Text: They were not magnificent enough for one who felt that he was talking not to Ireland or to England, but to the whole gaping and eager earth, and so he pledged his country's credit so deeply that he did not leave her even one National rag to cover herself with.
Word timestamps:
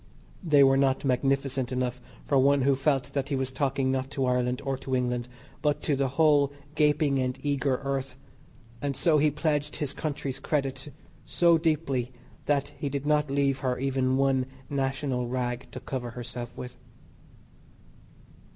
They 0.43 0.63
were 0.63 0.77
not 0.77 1.05
magnificent 1.05 1.71
enough 1.71 2.01
for 2.25 2.39
one 2.39 2.63
who 2.63 2.73
felt 2.73 3.13
that 3.13 3.29
he 3.29 3.35
was 3.35 3.51
talking 3.51 3.91
not 3.91 4.09
to 4.09 4.25
Ireland 4.25 4.59
or 4.65 4.75
to 4.79 4.95
England, 4.95 5.27
but 5.61 5.83
to 5.83 5.95
the 5.95 6.07
whole 6.17 6.51
gaping 6.73 7.19
and 7.19 7.37
eager 7.45 7.75
earth, 7.83 8.15
and 8.81 8.97
so 8.97 9.19
he 9.19 9.29
pledged 9.29 9.75
his 9.75 9.93
country's 9.93 10.39
credit 10.39 10.91
so 11.27 11.59
deeply 11.59 12.11
that 12.47 12.69
he 12.79 12.89
did 12.89 13.05
not 13.05 13.29
leave 13.29 13.59
her 13.59 13.77
even 13.77 14.17
one 14.17 14.47
National 14.71 15.27
rag 15.27 15.67
to 15.69 15.79
cover 15.79 16.09
herself 16.09 16.51
with. 16.57 16.77